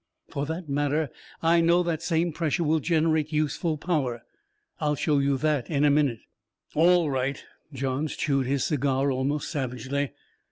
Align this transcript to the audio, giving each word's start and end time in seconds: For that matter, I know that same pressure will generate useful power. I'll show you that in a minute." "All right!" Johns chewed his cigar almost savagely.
For 0.31 0.47
that 0.47 0.67
matter, 0.67 1.11
I 1.43 1.61
know 1.61 1.83
that 1.83 2.01
same 2.01 2.33
pressure 2.33 2.63
will 2.63 2.79
generate 2.79 3.31
useful 3.31 3.77
power. 3.77 4.23
I'll 4.79 4.95
show 4.95 5.19
you 5.19 5.37
that 5.37 5.69
in 5.69 5.85
a 5.85 5.91
minute." 5.91 6.21
"All 6.73 7.11
right!" 7.11 7.45
Johns 7.71 8.15
chewed 8.15 8.47
his 8.47 8.63
cigar 8.63 9.11
almost 9.11 9.51
savagely. 9.51 10.13